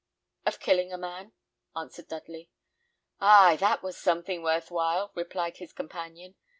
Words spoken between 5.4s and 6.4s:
his companion.